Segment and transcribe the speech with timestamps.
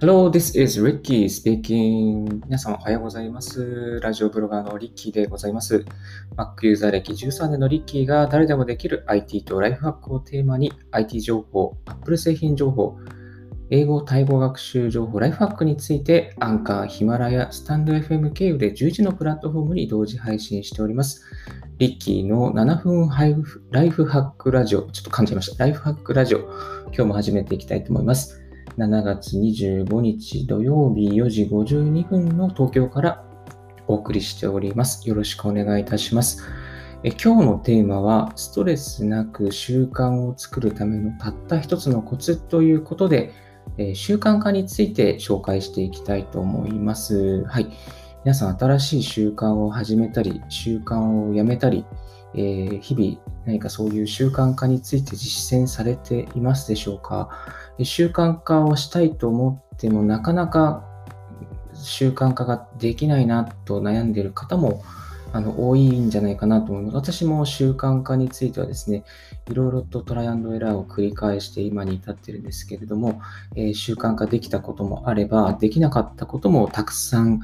[0.00, 2.40] Hello, this is Ricky speaking.
[2.46, 3.98] 皆様おはようございます。
[4.00, 5.84] ラジオブロガーのリッキーでございます。
[6.36, 12.96] Mac ユーザー歴13年のリッキーが誰でもできる IT とライフハックをテーマに IT 情報、Apple 製品情報、
[13.70, 21.24] 英語・タイ語学習情報、ライフハックについてアンカー、ヒマラヤ、スタンド FM 経由で11のプラットフォームに同時配信しております。
[21.78, 23.08] リッキーの7分
[23.72, 25.64] ライフハックラジオ、ちょっと噛んじゃいました。
[25.64, 26.38] ライフハックラジオ、
[26.86, 28.47] 今日も始めていきたいと思います。
[28.78, 33.24] 7月25日土曜日4時52分の東京から
[33.88, 35.08] お送りしております。
[35.08, 36.44] よろしくお願いいたします。
[37.02, 43.32] え今日のテーマは、ストレスなく習慣を作るためのたった一つのコツということで、
[43.78, 47.44] え習慣化について紹介していきたいと思います。
[47.46, 47.66] はい。
[48.24, 51.86] 皆さん、新しい習慣を始めたり、習慣をやめたり、
[52.34, 57.30] えー日々何かそういう習慣化について実践されていますでしょうか？
[57.82, 60.84] 習慣化をしたいと思ってもなかなか
[61.72, 64.82] 習慣化ができないなと悩んでいる方も
[65.32, 66.96] あの多いんじゃないかなと思います。
[66.96, 69.04] 私も習慣化についてはですね、
[69.48, 73.22] いろいろとトライアンドエラーを繰り返して今に至っているんですけれども、
[73.56, 77.40] えー習慣化できたこともあれば、できなかったこともたくさん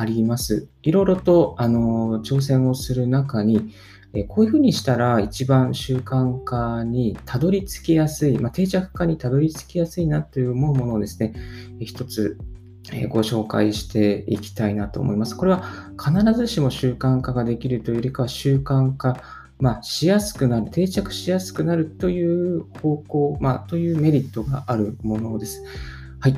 [0.00, 0.68] あります。
[0.82, 3.72] いろいろとあの挑戦をする中に、
[4.14, 12.38] えこういうふうにしたら一番習慣化にたどり着きやすい、まあ、定着化にたどり着きやすいなという思うものをですね、えー一つ
[13.08, 15.36] ご紹介していきたいなと思います。
[15.36, 15.64] これは
[15.98, 19.20] 必ずしも習慣化ができるというよりかは習慣化、
[19.58, 25.64] まあ、しやすくなる、定着しやすくなるという方向、まあ、というメリットがあるものです。
[26.20, 26.36] はい。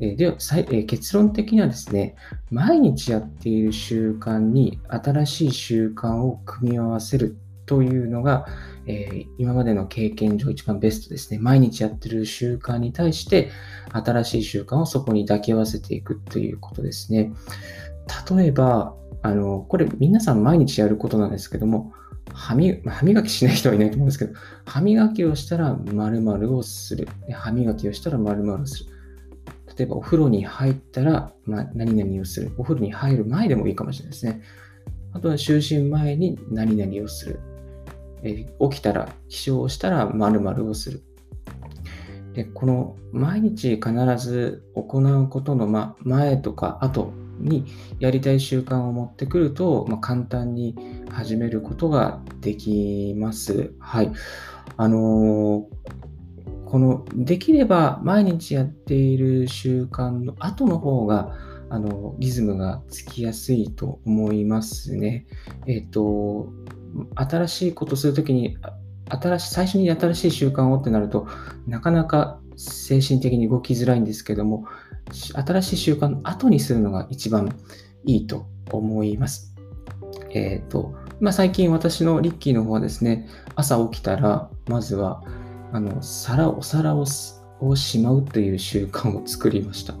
[0.00, 2.14] えでは、さいえ結論的にはですね、
[2.50, 8.46] 毎日やっている習慣に新しい習慣を組み合わせるというのが、
[8.86, 11.38] えー今までの経験上一番ベストですね。
[11.38, 13.50] 毎日やってる習慣に対して
[13.92, 17.32] 新しい習慣をそこに抱き合わせていくということですね。
[18.36, 21.92] 例えば、あの、これ皆さん毎日やることなんですけども、
[22.32, 24.34] 歯歯磨きしない人はいないと思うんですけど、
[24.64, 27.08] 歯磨きをしたら〇〇をする。
[27.32, 28.97] 歯磨きをしたら〇〇をする。
[29.78, 32.50] 例えばお風呂に入ったら、まあ、何々をする。
[32.58, 34.42] お風呂に入る前でもいいかもしれないですね。
[35.12, 37.40] あとは就寝前に何々をする。
[38.24, 41.02] え起きたら、起床したら〇〇をする。
[42.32, 47.64] で、この毎日必ず行うことの、ま、前とか後に
[48.00, 50.74] やりたい習慣を持ってくると、まあ、簡単に
[51.08, 53.72] 始めることができます。
[53.78, 54.10] はい。
[54.76, 56.07] あのー
[56.70, 61.34] このできれば毎日やっている習慣の後の方が
[61.70, 65.26] あのリズムがつきやすいと思いますね。
[65.66, 66.52] えっ、と、
[67.14, 68.58] 新しいことするときに、
[69.08, 71.26] 新しい最初に新しい習慣をってなると、
[71.66, 74.66] なかなか精神的に動きづらいんですけども、
[75.10, 77.54] 新しい習慣の後にするのが一番
[78.04, 79.54] いいと思います。
[80.30, 85.22] えっ、と、まあ、最近私のリッキーの方はですね、朝起きたら、まずは、
[85.72, 87.04] あの、皿、お皿を
[87.60, 89.94] をしまうという習慣を作りました。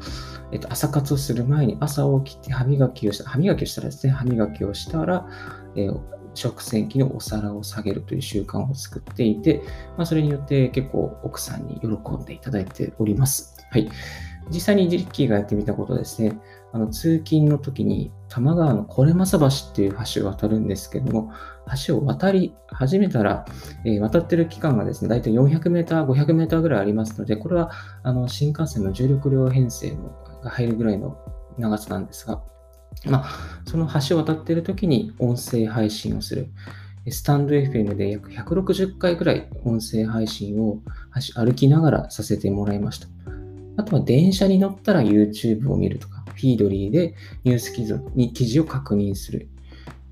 [0.52, 5.26] えっと、朝活をする前に朝起きて歯磨きをした、歯磨きをしたらですね、歯磨きをしたら、
[5.74, 9.62] えー食洗機のお皿を下げるという習慣を作っていて、
[9.96, 13.56] まあ、それによって結構奥さんに喜んでいただいております。
[13.70, 13.90] はい。
[14.50, 16.38] 実際にジッキーがやってみたことですね、
[16.72, 21.32] あの通勤の時に多摩川のこれまさ橋っていう橋を渡るんですけども、
[21.86, 23.46] 橋を渡り始めたら、
[23.84, 27.70] えー渡ってる期間がですね、大体400メーター、500メーターぐらいありますので、これは
[28.02, 30.10] あの新幹線の重力量編成の
[30.42, 31.18] が入るぐらいの
[31.56, 32.42] 長さなんですが、
[33.06, 33.30] まあ、
[33.66, 36.48] その橋を渡っている時に音声配信をする。
[37.10, 40.80] スタンド FM で約160回ぐらい音声配信を
[41.34, 43.08] 歩きながらさせてもらいました。
[43.78, 49.48] あとは電車に乗ったら YouTube を見るとか、フィードリーでニュース記事に記事を確認する。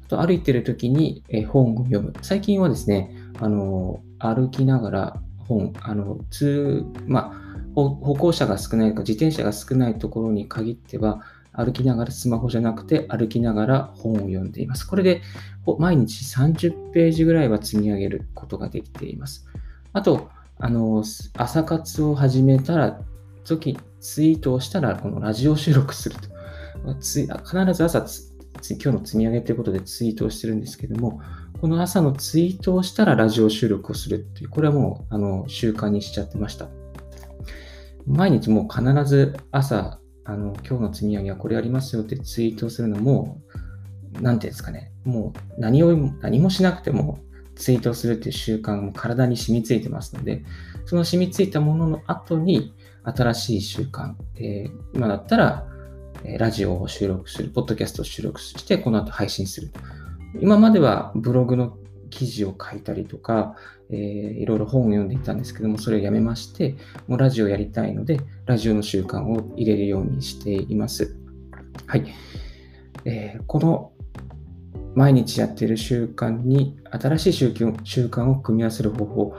[0.07, 2.13] あと歩いてる時にえ本を読む。
[2.23, 11.23] 最近はですね、あの歩きながら本、あの通まあ、歩行者が少ないか自転車が少ないところに限っては、
[11.53, 14.87] 歩きながらスマホじゃなくて歩きながら本を読んでいます。
[14.87, 15.23] これで
[15.79, 19.47] 毎日30ページぐらいは積み上げることができています。
[19.93, 20.29] あと、
[20.59, 21.03] あの
[21.37, 23.01] 朝活を始めたら、
[23.47, 26.95] 時ツイートをしたら、このラジオ収録すると。
[27.01, 28.33] つ必ず朝つ
[28.71, 31.21] 今日の積み上げということでツイートをしてるんですけども、
[31.61, 36.69] この朝のツイートをしたらラジオ収録をするっていう、これはもうあの習慣にしちゃってました。
[38.07, 43.41] 毎日もう必ず朝、あの今日の積み上げはこれありますよってツイートをするのも、
[44.21, 47.19] なんていうんですかね、もう何を何もしなくても
[47.55, 50.45] ツイートをするっていう習慣も体に染みついてますので、
[50.85, 52.75] その染みついたものの後に
[53.07, 55.67] 新しい習慣、え、今だったら、
[56.25, 59.71] えラジオを収録する、ポッドキャストを収録して、この後配信する。
[60.41, 61.79] 今まではブログの
[62.11, 63.57] 記事を書いたりとか、
[63.91, 63.99] えー、
[64.41, 66.77] いろいろ本を読んでいたんですけども、それをやめまして、
[67.07, 71.17] もうラジオやりたいので、ラジオの習慣を入れるようにしています。
[71.87, 72.07] はい。
[73.05, 73.93] えー、この
[74.95, 79.35] 毎日やっている習慣に新しい習慣を組み合わせる方法、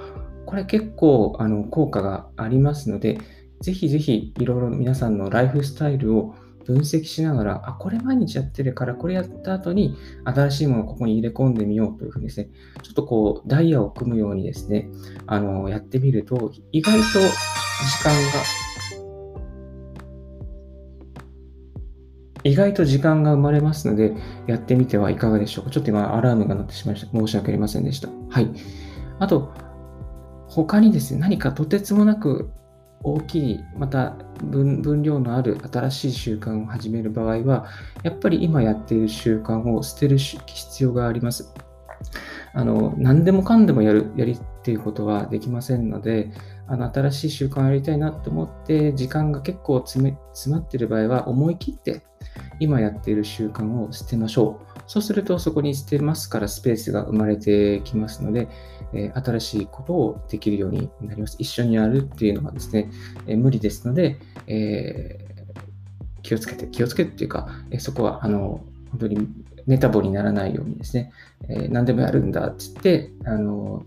[0.45, 3.17] これ結構あの効果がありますので、
[3.62, 6.36] ぜひぜひいろいろ皆さんのライフスタイルを
[6.68, 9.95] 分析しながら、あ、これ毎日やってるから、これやった後に
[10.25, 12.50] 新しいものをここに入れ込んでみようというふうにですね、
[12.83, 14.89] ちょっとこう、ダイヤを組むようにですね、
[15.27, 18.19] あの、やってみると、意外と時間が、
[22.44, 24.13] 意外と時間が生まれますので、
[24.45, 25.71] やってみてはいかがでしょうか。
[25.71, 27.18] ちょっと今、アラームが鳴ってしまいました。
[27.18, 28.09] 申し訳ありませんでした。
[28.30, 28.51] はい。
[29.19, 29.54] あと、
[30.50, 32.50] 他にですね、何かとてつもなく
[33.03, 37.67] 大きい、また分量のある新しい習慣を始める場合は、
[38.03, 41.53] やっぱり今やっている習慣を捨てる必要があります。
[42.53, 46.31] あの何でもかんでもやるやりっていうことはできませんので、
[46.67, 52.03] あの新しい習慣をやりたいなと思って、時間が結構詰め詰まっている場合は、思い切って
[52.59, 54.76] 今やっている習慣を捨てましょう。
[54.87, 58.47] そうするとそこに捨てますからスペースが生まれてきますので、
[58.93, 61.35] えー、新しいことをできるようになります。
[61.39, 62.89] 一緒にやるっていうのはですね、
[63.27, 64.17] えー、無理ですので、
[64.47, 69.27] えー、気をつけて、気をつけてっていうか、えそこはあの本当に
[69.65, 71.11] メタボにならないようにですね、
[71.49, 73.85] え何でもやるんだって言って、あの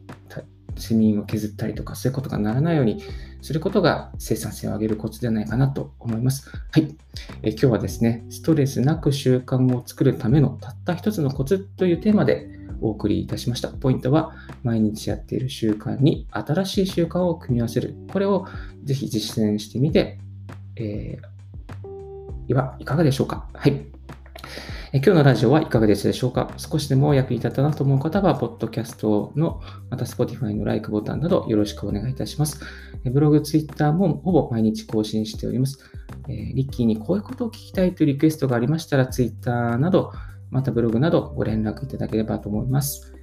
[0.76, 3.02] 睡眠を削ったりとか、そういうことがならないように
[3.42, 6.50] することが生産性を上げるコツではないかなと思います。
[6.50, 6.96] はい。
[7.42, 12.48] え今日はですね、ストレスなく習慣を作るためのたった一つのコツというテーマで
[12.80, 13.68] お送りいたしました。
[13.68, 14.32] ポイントは、
[14.62, 17.94] 毎日やっている習慣に新しい習慣を組み合わせる。
[18.12, 18.46] これを
[18.84, 20.18] ぜひ実践してみて、
[20.76, 23.48] えー、いかがでしょうか？
[23.52, 23.84] はい。
[24.92, 26.52] え今日のラジオはいかがでしたでしょうか？
[26.56, 32.60] 少しでも役に立ったなと思う方は、ポッドキャストの、また Spotify の Like ボタンなどよろしくお願いいたします。
[33.04, 35.78] えブログ、Twitter もほぼ毎日更新しております。
[36.28, 40.12] えリッキーにこういうことを聞きたいというリクエストがありましたら、Twitter など、
[40.50, 43.14] またブログなどご連絡いただければと思います。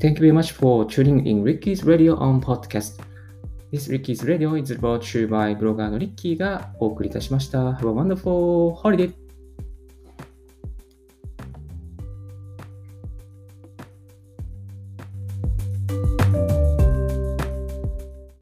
[0.00, 3.02] Thank you very much for tuning in Ricky's Radio on Podcast.
[3.72, 7.70] This Ricky's Radio is brought to you by ブロガーのリッキーがお送りいたしました。
[7.72, 9.19] Have a wonderful holiday!